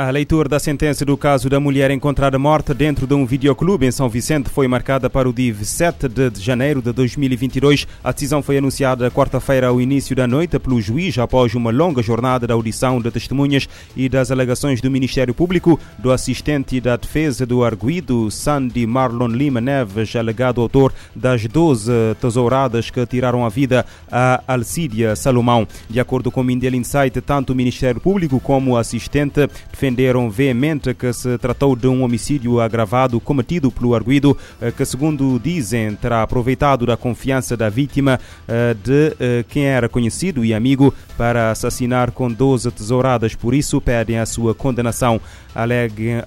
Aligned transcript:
A 0.00 0.10
leitura 0.10 0.48
da 0.48 0.60
sentença 0.60 1.04
do 1.04 1.16
caso 1.16 1.50
da 1.50 1.58
mulher 1.58 1.90
encontrada 1.90 2.38
morta 2.38 2.72
dentro 2.72 3.04
de 3.04 3.14
um 3.14 3.26
videoclube 3.26 3.84
em 3.84 3.90
São 3.90 4.08
Vicente 4.08 4.48
foi 4.48 4.68
marcada 4.68 5.10
para 5.10 5.28
o 5.28 5.32
dia 5.32 5.52
7 5.52 6.06
de 6.08 6.40
janeiro 6.40 6.80
de 6.80 6.92
2022. 6.92 7.84
A 8.04 8.12
decisão 8.12 8.40
foi 8.40 8.58
anunciada 8.58 9.10
quarta-feira 9.10 9.66
ao 9.66 9.80
início 9.80 10.14
da 10.14 10.24
noite 10.24 10.56
pelo 10.60 10.80
juiz 10.80 11.18
após 11.18 11.52
uma 11.56 11.72
longa 11.72 12.00
jornada 12.00 12.46
de 12.46 12.52
audição 12.52 13.00
de 13.02 13.10
testemunhas 13.10 13.68
e 13.96 14.08
das 14.08 14.30
alegações 14.30 14.80
do 14.80 14.88
Ministério 14.88 15.34
Público, 15.34 15.80
do 15.98 16.12
assistente 16.12 16.80
da 16.80 16.94
defesa 16.94 17.44
do 17.44 17.64
arguido, 17.64 18.30
Sandy 18.30 18.86
Marlon 18.86 19.26
Lima 19.26 19.60
Neves, 19.60 20.14
alegado 20.14 20.60
autor 20.60 20.94
das 21.12 21.44
12 21.44 21.90
tesouradas 22.20 22.88
que 22.88 23.04
tiraram 23.04 23.44
a 23.44 23.48
vida 23.48 23.84
a 24.12 24.44
Alcídia 24.46 25.16
Salomão. 25.16 25.66
De 25.90 25.98
acordo 25.98 26.30
com 26.30 26.42
o 26.42 26.44
Mindel 26.44 26.76
Insight, 26.76 27.20
tanto 27.20 27.52
o 27.52 27.56
Ministério 27.56 28.00
Público 28.00 28.38
como 28.38 28.74
o 28.74 28.76
assistente 28.76 29.48
defenderam 29.88 30.28
veemente 30.28 30.92
que 30.92 31.12
se 31.12 31.38
tratou 31.38 31.74
de 31.74 31.88
um 31.88 32.02
homicídio 32.02 32.60
agravado 32.60 33.18
cometido 33.18 33.70
pelo 33.70 33.94
arguido, 33.94 34.36
eh, 34.60 34.70
que, 34.70 34.84
segundo 34.84 35.40
dizem, 35.42 35.94
terá 35.94 36.22
aproveitado 36.22 36.84
da 36.84 36.96
confiança 36.96 37.56
da 37.56 37.70
vítima 37.70 38.20
eh, 38.46 38.76
de 38.84 39.16
eh, 39.18 39.44
quem 39.48 39.64
era 39.64 39.88
conhecido 39.88 40.44
e 40.44 40.52
amigo 40.52 40.92
para 41.16 41.50
assassinar 41.50 42.12
com 42.12 42.30
12 42.30 42.70
tesouradas. 42.70 43.34
Por 43.34 43.54
isso, 43.54 43.80
pedem 43.80 44.18
a 44.18 44.26
sua 44.26 44.54
condenação. 44.54 45.20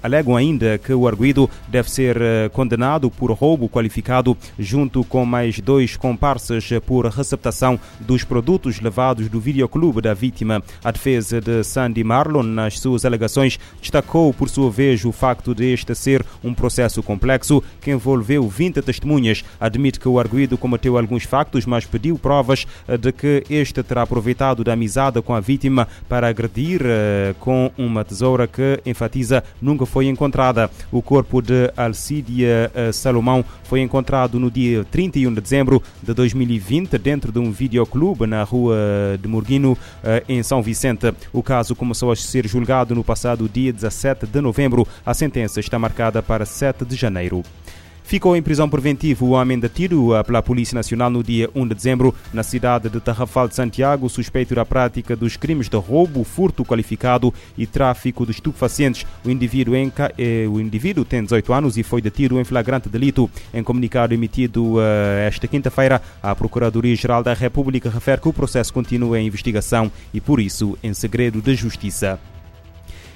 Alegam 0.03 0.35
ainda 0.35 0.77
que 0.77 0.91
o 0.91 1.07
arguido 1.07 1.49
deve 1.69 1.89
ser 1.89 2.17
condenado 2.51 3.09
por 3.09 3.31
roubo 3.31 3.69
qualificado, 3.69 4.35
junto 4.59 5.05
com 5.05 5.23
mais 5.23 5.57
dois 5.61 5.95
comparsas 5.95 6.67
por 6.85 7.05
receptação 7.05 7.79
dos 7.97 8.25
produtos 8.25 8.81
levados 8.81 9.29
do 9.29 9.39
videoclube 9.39 10.01
da 10.01 10.13
vítima. 10.13 10.61
A 10.83 10.91
defesa 10.91 11.39
de 11.39 11.63
Sandy 11.63 12.03
Marlon, 12.03 12.43
nas 12.43 12.77
suas 12.79 13.05
alegações, 13.05 13.50
destacou, 13.79 14.33
por 14.33 14.49
sua 14.49 14.69
vez, 14.69 15.05
o 15.05 15.11
facto 15.11 15.53
de 15.55 15.73
este 15.73 15.95
ser 15.95 16.25
um 16.43 16.53
processo 16.53 17.01
complexo 17.01 17.63
que 17.79 17.91
envolveu 17.91 18.47
20 18.47 18.81
testemunhas. 18.81 19.43
Admite 19.59 19.99
que 19.99 20.07
o 20.07 20.19
arguído 20.19 20.57
cometeu 20.57 20.97
alguns 20.97 21.23
factos, 21.23 21.65
mas 21.65 21.85
pediu 21.85 22.17
provas 22.17 22.65
eh, 22.87 22.97
de 22.97 23.11
que 23.11 23.43
este 23.49 23.83
terá 23.83 24.03
aproveitado 24.03 24.63
da 24.63 24.73
amizade 24.73 25.21
com 25.21 25.33
a 25.33 25.39
vítima 25.39 25.87
para 26.07 26.27
agredir 26.27 26.81
uh, 26.81 27.33
com 27.39 27.71
uma 27.77 28.03
tesoura 28.03 28.47
que, 28.47 28.79
enfatiza, 28.85 29.43
nunca 29.61 29.85
foi 29.85 30.07
encontrada. 30.07 30.69
O 30.91 31.01
corpo 31.01 31.41
de 31.41 31.71
Alcídia 31.75 32.71
uh, 32.73 32.93
Salomão 32.93 33.43
foi 33.63 33.81
encontrado 33.81 34.39
no 34.39 34.51
dia 34.51 34.85
31 34.91 35.33
de 35.33 35.41
dezembro 35.41 35.81
de 36.01 36.13
2020 36.13 36.97
dentro 36.97 37.31
de 37.31 37.39
um 37.39 37.51
videoclube 37.51 38.25
na 38.25 38.43
rua 38.43 38.75
de 39.21 39.27
Murguino, 39.27 39.77
em 40.27 40.43
São 40.43 40.61
Vicente. 40.61 41.13
O 41.31 41.41
caso 41.41 41.75
começou 41.75 42.11
a 42.11 42.15
ser 42.15 42.47
julgado 42.47 42.93
no 42.93 43.03
passado 43.03 43.40
do 43.41 43.49
dia 43.49 43.73
17 43.73 44.27
de 44.27 44.39
novembro. 44.39 44.87
A 45.03 45.13
sentença 45.15 45.59
está 45.59 45.79
marcada 45.79 46.21
para 46.21 46.45
7 46.45 46.85
de 46.85 46.95
janeiro. 46.95 47.43
Ficou 48.03 48.35
em 48.35 48.41
prisão 48.41 48.67
preventiva 48.67 49.23
o 49.23 49.29
homem 49.29 49.57
detido 49.57 50.13
eh, 50.13 50.21
pela 50.23 50.41
Polícia 50.41 50.75
Nacional 50.75 51.09
no 51.09 51.23
dia 51.23 51.49
1 51.55 51.67
de 51.67 51.75
dezembro 51.75 52.13
na 52.33 52.43
cidade 52.43 52.89
de 52.89 52.99
Tarrafal 52.99 53.47
de 53.47 53.55
Santiago, 53.55 54.09
suspeito 54.09 54.53
da 54.53 54.65
prática 54.65 55.15
dos 55.15 55.37
crimes 55.37 55.69
de 55.69 55.77
roubo, 55.77 56.23
furto 56.25 56.65
qualificado 56.65 57.33
e 57.57 57.65
tráfico 57.65 58.25
de 58.25 58.31
estupefacientes. 58.31 59.05
O 59.23 59.29
indivíduo, 59.29 59.75
em, 59.75 59.91
eh, 60.17 60.45
o 60.45 60.59
indivíduo 60.59 61.05
tem 61.05 61.23
18 61.23 61.53
anos 61.53 61.77
e 61.77 61.83
foi 61.83 62.01
detido 62.01 62.37
em 62.37 62.43
flagrante 62.43 62.89
delito. 62.89 63.29
Em 63.53 63.63
comunicado 63.63 64.13
emitido 64.13 64.75
uh, 64.75 64.81
esta 65.25 65.47
quinta-feira, 65.47 66.01
a 66.21 66.35
Procuradoria-Geral 66.35 67.23
da 67.23 67.33
República 67.33 67.89
refere 67.89 68.19
que 68.19 68.27
o 68.27 68.33
processo 68.33 68.73
continua 68.73 69.21
em 69.21 69.27
investigação 69.27 69.89
e, 70.13 70.19
por 70.19 70.41
isso, 70.41 70.77
em 70.83 70.93
segredo 70.93 71.41
de 71.41 71.55
justiça. 71.55 72.19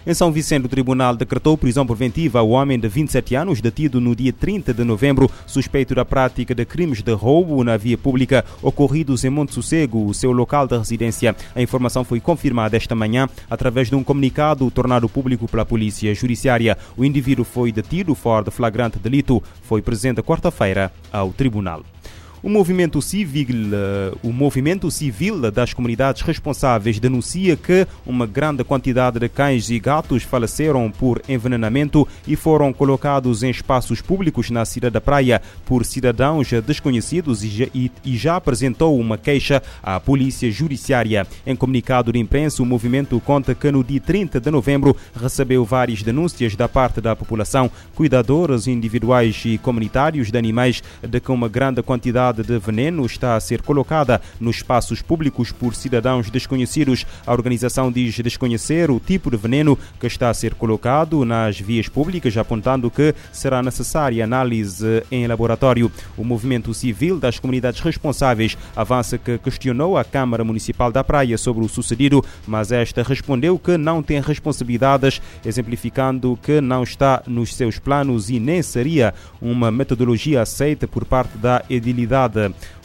Em 0.08 0.14
São 0.14 0.32
Vicente, 0.32 0.68
o 0.68 0.70
tribunal 0.70 1.16
decretou 1.16 1.58
prisão 1.58 1.84
preventiva 1.84 2.38
ao 2.38 2.50
homem 2.50 2.80
de 2.80 2.88
27 2.88 3.34
anos, 3.34 3.60
detido 3.60 4.00
no 4.00 4.16
dia 4.16 4.32
30 4.32 4.72
de 4.72 4.84
novembro, 4.84 5.28
suspeito 5.48 5.96
da 5.96 6.06
prática 6.06 6.54
de 6.54 6.64
crimes 6.64 7.02
de 7.02 7.12
roubo 7.12 7.64
na 7.64 7.76
via 7.76 7.98
pública 7.98 8.46
ocorridos 8.62 9.24
em 9.24 9.32
Monte 9.32 9.56
Sossego, 9.56 10.14
seu 10.14 10.32
local 10.32 10.68
de 10.68 10.78
residência. 10.78 11.36
A 11.56 11.62
informação 11.62 12.04
foi 12.04 12.20
confirmada 12.20 12.78
esta 12.78 12.94
manhã 12.94 13.28
através 13.50 13.90
de 13.90 13.96
um 13.96 14.04
comunicado 14.04 14.70
tornado 14.70 15.10
público 15.10 15.48
pela 15.48 15.66
Polícia 15.66 16.14
Judiciária. 16.14 16.78
O 16.96 17.04
indivíduo 17.04 17.44
foi 17.44 17.72
detido 17.72 18.14
fora 18.14 18.46
de 18.46 18.52
flagrante 18.52 19.00
delito. 19.00 19.42
Foi 19.64 19.82
presente 19.82 20.22
quarta-feira 20.22 20.94
ao 21.12 21.34
tribunal. 21.34 21.84
O 22.46 22.50
movimento 22.50 23.02
civil, 23.02 23.74
eh, 23.74 24.14
o 24.22 24.32
movimento 24.32 24.92
civil 24.92 25.50
das 25.52 25.74
comunidades 25.74 26.22
responsáveis 26.22 27.00
denuncia 27.00 27.56
que 27.56 27.88
uma 28.06 28.28
grande 28.28 28.64
quantidade 28.64 29.18
de 29.18 29.28
cães 29.28 29.72
e 29.72 29.80
gatos 29.80 30.22
faleceram 30.22 30.92
por 30.92 31.24
envenenamento 31.28 32.08
e 32.28 32.36
foram 32.36 32.72
colocados 32.72 33.42
em 33.42 33.50
espaços 33.50 34.00
públicos 34.00 34.52
na 34.52 34.64
cidade 34.64 34.94
da 34.94 35.02
Praia 35.02 35.42
por 35.66 35.84
cidadãos 35.84 36.52
desconhecidos 36.64 37.44
e 37.44 37.92
já 38.06 38.36
apresentou 38.36 38.96
uma 39.00 39.18
queixa 39.18 39.60
à 39.82 40.00
Polícia 40.00 40.52
Judiciária. 40.52 41.26
Em 41.48 41.56
comunicado 41.56 42.12
de 42.12 42.20
imprensa, 42.20 42.62
o 42.62 42.66
movimento 42.66 43.20
conta 43.22 43.56
que 43.56 43.72
no 43.72 43.84
dia 43.84 44.00
30 44.00 44.40
de 44.40 44.52
novembro 44.52 44.96
recebeu 45.20 45.66
várias 45.66 46.04
denúncias 46.04 46.56
da 46.56 46.70
parte 46.70 47.02
da 47.02 47.16
população, 47.16 47.72
cuidadores 47.96 48.68
individuais 48.68 49.42
e 49.46 49.58
comunitários 49.58 50.32
de 50.32 50.38
animais 50.38 50.84
de 51.02 51.20
que 51.20 51.32
uma 51.32 51.50
grande 51.50 51.82
quantidade 51.82 52.35
quantidade 52.36 52.44
de 52.44 52.60
veneno 52.60 53.06
está 53.06 53.36
a 53.36 53.40
ser 53.40 53.62
colocada 53.62 54.22
nos 54.40 54.58
espaços 54.58 55.02
públicos 55.02 55.52
por 55.52 55.76
cidadãos 55.76 56.30
desconhecidos. 56.30 57.06
A 57.26 57.32
organização 57.32 57.92
diz 57.92 58.16
desconhecer 58.16 58.92
o 58.92 59.00
tipo 59.00 59.32
de 59.32 59.38
veneno 59.38 59.78
que 60.00 60.08
está 60.08 60.30
a 60.30 60.34
ser 60.34 60.54
colocado 60.54 61.24
nas 61.24 61.60
vias 61.60 61.88
públicas, 61.88 62.36
apontando 62.38 62.92
que 62.92 63.14
será 63.32 63.62
necessária 63.64 64.24
análise 64.24 65.04
em 65.12 65.28
laboratório. 65.28 65.92
O 66.18 66.24
movimento 66.24 66.74
civil 66.74 67.20
das 67.20 67.40
comunidades 67.40 67.80
responsáveis 67.82 68.58
avança 68.76 69.18
que 69.18 69.38
questionou 69.38 69.98
a 69.98 70.04
Câmara 70.04 70.44
Municipal 70.44 70.92
da 70.92 71.04
Praia 71.04 71.38
sobre 71.38 71.64
o 71.64 71.70
sucedido, 71.70 72.24
mas 72.48 72.72
esta 72.72 73.04
respondeu 73.04 73.58
que 73.58 73.78
não 73.78 74.02
tem 74.02 74.20
responsabilidades, 74.20 75.22
exemplificando 75.46 76.38
que 76.42 76.60
não 76.60 76.84
está 76.84 77.22
nos 77.28 77.56
seus 77.56 77.80
planos 77.80 78.30
e 78.30 78.40
nem 78.40 78.62
seria 78.62 79.14
uma 79.42 79.72
metodologia 79.72 80.42
aceita 80.42 80.88
por 80.88 81.06
parte 81.06 81.38
da 81.38 81.64
edilidade 81.70 82.25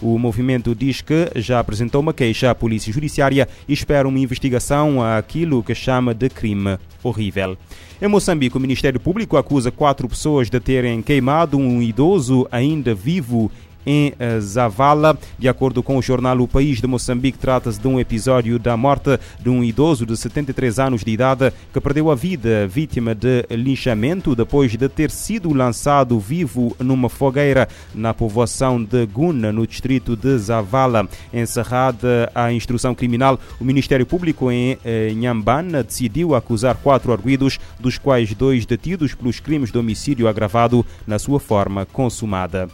o 0.00 0.18
movimento 0.18 0.74
diz 0.74 1.00
que 1.00 1.30
já 1.36 1.58
apresentou 1.58 2.00
uma 2.00 2.14
queixa 2.14 2.50
à 2.50 2.54
Polícia 2.54 2.92
Judiciária 2.92 3.48
e 3.68 3.72
espera 3.72 4.06
uma 4.08 4.18
investigação 4.18 5.02
àquilo 5.02 5.62
que 5.62 5.74
chama 5.74 6.14
de 6.14 6.28
crime 6.28 6.78
horrível. 7.02 7.56
Em 8.00 8.08
Moçambique, 8.08 8.56
o 8.56 8.60
Ministério 8.60 8.98
Público 8.98 9.36
acusa 9.36 9.70
quatro 9.70 10.08
pessoas 10.08 10.48
de 10.48 10.58
terem 10.58 11.02
queimado 11.02 11.58
um 11.58 11.82
idoso 11.82 12.48
ainda 12.50 12.94
vivo 12.94 13.50
em 13.90 14.14
eh, 14.18 14.38
Zavala. 14.38 15.18
De 15.36 15.48
acordo 15.48 15.82
com 15.82 15.98
o 15.98 16.02
jornal 16.02 16.38
O 16.38 16.46
País 16.46 16.80
de 16.80 16.86
Moçambique, 16.86 17.38
trata-se 17.38 17.80
de 17.80 17.88
um 17.88 17.98
episódio 17.98 18.56
da 18.58 18.76
morte 18.76 19.18
de 19.40 19.50
um 19.50 19.64
idoso 19.64 20.06
de 20.06 20.16
73 20.16 20.78
anos 20.78 21.02
de 21.02 21.10
idade 21.10 21.52
que 21.72 21.80
perdeu 21.80 22.10
a 22.10 22.14
vida 22.14 22.68
vítima 22.68 23.14
de 23.14 23.44
linchamento 23.50 24.36
depois 24.36 24.76
de 24.76 24.88
ter 24.88 25.10
sido 25.10 25.52
lançado 25.52 26.20
vivo 26.20 26.76
numa 26.78 27.08
fogueira 27.08 27.68
na 27.92 28.14
povoação 28.14 28.82
de 28.82 29.06
Guna, 29.06 29.52
no 29.52 29.66
distrito 29.66 30.14
de 30.14 30.38
Zavala. 30.38 31.08
Encerrada 31.32 32.30
a 32.32 32.52
instrução 32.52 32.94
criminal, 32.94 33.40
o 33.60 33.64
Ministério 33.64 34.06
Público 34.06 34.52
em 34.52 34.78
eh, 34.84 35.12
Nhambana 35.14 35.82
decidiu 35.82 36.34
acusar 36.34 36.76
quatro 36.76 37.12
arguidos, 37.12 37.58
dos 37.78 37.98
quais 37.98 38.32
dois 38.34 38.64
detidos 38.64 39.14
pelos 39.14 39.40
crimes 39.40 39.72
de 39.72 39.78
homicídio 39.78 40.28
agravado 40.28 40.86
na 41.06 41.18
sua 41.18 41.40
forma 41.40 41.84
consumada. 41.86 42.68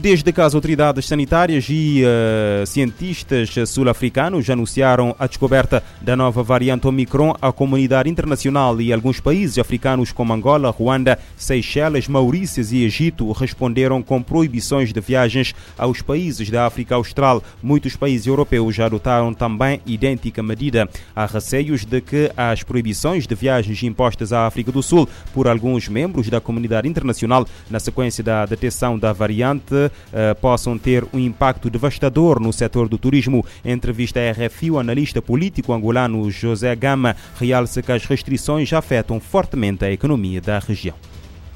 Desde 0.00 0.32
que 0.32 0.40
as 0.40 0.54
autoridades 0.54 1.06
sanitárias 1.06 1.66
e 1.68 2.04
uh, 2.04 2.64
cientistas 2.64 3.52
sul-africanos 3.68 4.48
anunciaram 4.48 5.12
a 5.18 5.26
descoberta 5.26 5.82
da 6.00 6.14
nova 6.14 6.40
variante 6.40 6.86
Omicron, 6.86 7.34
a 7.42 7.50
comunidade 7.50 8.08
internacional 8.08 8.80
e 8.80 8.92
alguns 8.92 9.18
países 9.18 9.58
africanos 9.58 10.12
como 10.12 10.32
Angola, 10.32 10.70
Ruanda, 10.70 11.18
Seychelles, 11.36 12.06
Maurícias 12.06 12.70
e 12.70 12.84
Egito 12.84 13.32
responderam 13.32 14.00
com 14.00 14.22
proibições 14.22 14.92
de 14.92 15.00
viagens 15.00 15.52
aos 15.76 16.00
países 16.00 16.48
da 16.48 16.64
África 16.64 16.94
Austral. 16.94 17.42
Muitos 17.60 17.96
países 17.96 18.28
europeus 18.28 18.76
já 18.76 18.86
adotaram 18.86 19.34
também 19.34 19.80
idêntica 19.84 20.44
medida. 20.44 20.88
Há 21.14 21.26
receios 21.26 21.84
de 21.84 22.00
que 22.00 22.30
as 22.36 22.62
proibições 22.62 23.26
de 23.26 23.34
viagens 23.34 23.82
impostas 23.82 24.32
à 24.32 24.46
África 24.46 24.70
do 24.70 24.80
Sul 24.80 25.08
por 25.34 25.48
alguns 25.48 25.88
membros 25.88 26.28
da 26.28 26.40
comunidade 26.40 26.86
internacional 26.86 27.44
na 27.68 27.80
sequência 27.80 28.22
da 28.22 28.46
detecção 28.46 28.96
da 28.96 29.12
variante 29.12 29.87
uh, 29.88 30.34
possam 30.40 30.78
ter 30.78 31.04
um 31.12 31.18
impacto 31.18 31.70
devastador 31.70 32.40
no 32.40 32.52
setor 32.52 32.88
do 32.88 32.98
turismo. 32.98 33.44
Em 33.64 33.72
entrevista 33.72 34.20
à 34.20 34.30
RFI, 34.30 34.70
o 34.70 34.78
analista 34.78 35.20
político 35.20 35.72
angolano 35.72 36.30
José 36.30 36.74
Gama 36.74 37.16
realça 37.38 37.82
que 37.82 37.92
as 37.92 38.04
restrições 38.04 38.72
afetam 38.72 39.20
fortemente 39.20 39.84
a 39.84 39.90
economia 39.90 40.40
da 40.40 40.58
região. 40.58 40.96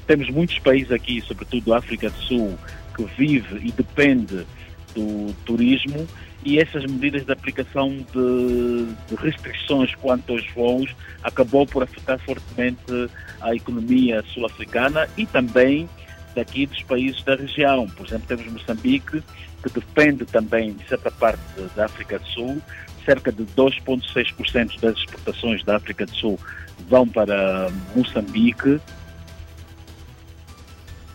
Temos 0.05 0.29
muitos 0.29 0.59
países 0.59 0.91
aqui, 0.91 1.21
sobretudo 1.21 1.73
a 1.73 1.77
África 1.77 2.09
do 2.09 2.21
Sul, 2.23 2.57
que 2.95 3.05
vive 3.17 3.67
e 3.67 3.71
depende 3.71 4.45
do 4.93 5.33
turismo 5.45 6.07
e 6.45 6.59
essas 6.59 6.83
medidas 6.85 7.25
de 7.25 7.31
aplicação 7.31 7.89
de, 7.89 8.85
de, 9.07 9.15
restrições 9.15 9.95
quanto 9.95 10.33
aos 10.33 10.45
voos 10.53 10.93
acabou 11.23 11.65
por 11.65 11.83
afetar 11.83 12.19
fortemente 12.19 13.09
a 13.39 13.55
economia 13.55 14.23
sul-africana 14.33 15.07
e 15.17 15.25
também 15.25 15.87
daqui 16.35 16.65
dos 16.65 16.81
países 16.83 17.23
da 17.23 17.35
região. 17.35 17.87
Por 17.87 18.05
exemplo, 18.05 18.27
temos 18.27 18.51
Moçambique, 18.53 19.23
que 19.63 19.69
depende 19.73 20.25
também 20.25 20.73
de 20.73 20.87
certa 20.87 21.11
parte 21.11 21.41
da 21.75 21.85
África 21.85 22.19
do 22.19 22.25
Sul, 22.27 22.61
cerca 23.05 23.31
de 23.31 23.43
2,6% 23.43 24.79
das 24.79 24.97
exportações 24.97 25.63
da 25.63 25.77
África 25.77 26.05
do 26.05 26.15
Sul 26.15 26.39
vão 26.87 27.07
para 27.07 27.69
Moçambique 27.95 28.79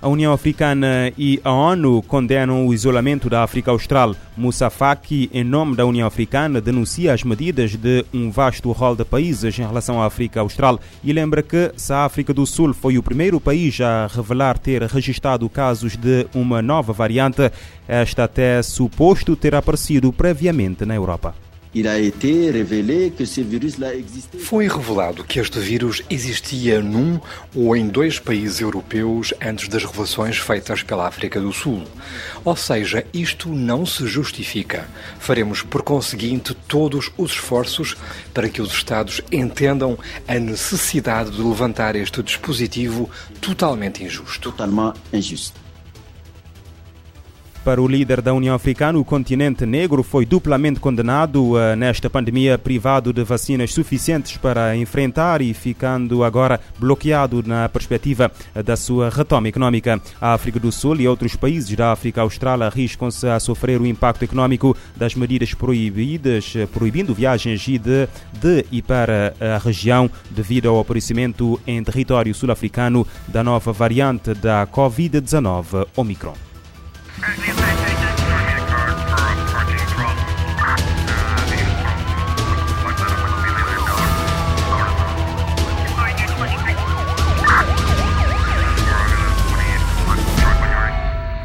a 0.01 0.09
União 0.09 0.33
Africana 0.33 1.13
e 1.19 1.41
a 1.45 1.53
ONU 1.53 2.03
condenam 2.03 2.67
o 2.67 2.73
isolamento 2.73 3.29
da 3.29 3.43
África 3.43 3.71
Austral. 3.71 4.15
Moussa 4.37 4.71
Faki, 4.71 5.29
em 5.33 5.43
nome 5.43 5.75
da 5.75 5.85
União 5.85 6.07
Africana, 6.07 6.61
denuncia 6.61 7.13
as 7.13 7.25
medidas 7.25 7.75
de 7.75 8.05
um 8.15 8.31
vasto 8.31 8.71
rol 8.71 8.95
de 8.95 9.05
países 9.05 9.59
em 9.59 9.63
relação 9.63 10.01
à 10.01 10.07
África 10.07 10.41
Austral 10.41 10.79
e 11.03 11.13
lembra 11.13 11.43
que 11.43 11.73
se 11.77 11.93
a 11.93 12.05
África 12.05 12.33
do 12.33 12.47
Sul 12.47 12.73
foi 12.73 12.97
o 12.97 13.03
primeiro 13.03 13.41
país 13.41 13.81
a 13.81 14.07
revelar 14.07 14.59
ter 14.59 14.83
registrado 14.83 15.49
casos 15.49 15.97
de 15.97 16.27
uma 16.35 16.63
nova 16.63 16.93
variante, 16.93 17.51
esta 17.89 18.25
até 18.25 18.63
suposto 18.63 19.35
ter 19.35 19.55
aparecido 19.55 20.13
previamente 20.13 20.85
na 20.85 20.95
Europa. 20.95 21.48
Foi 24.39 24.69
revelado 24.69 25.25
que 25.25 25.39
este 25.39 25.59
vírus 25.61 26.03
existia 26.09 26.81
num 26.81 27.21
ou 27.55 27.77
em 27.77 27.89
dois 27.89 28.19
países 28.19 28.61
europeus 28.61 29.33
antes 29.41 29.69
das 29.69 29.85
revelações 29.85 30.39
feitas 30.39 30.83
pela 30.83 31.07
África 31.07 31.41
do 31.41 31.53
Sul. 31.53 31.85
Ou 32.45 32.57
seja, 32.57 33.05
isto 33.13 33.49
não 33.49 33.85
se 33.85 34.07
justifica. 34.07 34.89
Faremos, 35.19 35.63
por 35.63 35.83
conseguinte, 35.83 36.55
todos 36.67 37.11
os 37.17 37.33
esforços 37.33 37.97
para 38.33 38.49
que 38.49 38.63
os 38.63 38.73
Estados 38.73 39.21
entendam 39.31 39.99
a 40.27 40.35
necessidade 40.35 41.31
de 41.31 41.43
levantar 41.43 41.97
este 41.97 42.23
dispositivo 42.23 43.11
totalmente 43.41 44.03
injusto. 44.03 44.51
Totalmente 44.51 45.17
injusto. 45.17 45.68
Para 47.65 47.83
o 47.83 47.89
líder 47.89 48.23
da 48.23 48.33
União 48.33 48.55
Africana, 48.55 48.99
o 48.99 49.05
continente 49.05 49.67
negro 49.67 50.03
foi 50.03 50.25
duplamente 50.25 50.81
condenado 50.81 51.53
uh, 51.53 51.77
nesta 51.77 52.09
pandemia, 52.09 52.57
privado 52.57 53.13
de 53.13 53.23
vacinas 53.23 53.75
suficientes 53.75 54.37
para 54.37 54.77
enfrentar 54.77 55.43
e 55.43 55.53
ficando 55.53 56.25
agora 56.25 56.61
bloqueado 56.79 57.43
na 57.45 57.69
perspectiva 57.69 58.31
da 58.65 58.77
sua 58.77 59.11
retoma 59.11 59.49
económica. 59.49 60.01
A 60.21 60.33
África 60.33 60.59
do 60.59 60.73
Sul 60.73 60.97
e 60.97 61.09
outros 61.09 61.37
países 61.37 61.77
da 61.77 61.93
África 61.93 62.23
Austral 62.23 62.63
arriscam-se 62.63 63.27
a 63.27 63.39
sofrer 63.39 63.81
o 63.81 63.87
impacto 63.87 64.25
económico 64.25 64.77
das 64.97 65.15
medidas 65.15 65.53
proibidas, 65.53 66.55
proibindo 66.73 67.13
viagens 67.13 67.61
de, 67.61 67.79
de 67.79 68.65
e 68.71 68.81
para 68.81 69.35
a 69.41 69.59
região 69.59 70.11
devido 70.31 70.69
ao 70.69 70.81
aparecimento 70.81 71.61
em 71.67 71.83
território 71.83 72.35
sul-africano 72.35 73.07
da 73.27 73.45
nova 73.45 73.73
variante 73.73 74.33
da 74.35 74.67
Covid-19, 74.67 75.87
Omicron. 75.97 76.35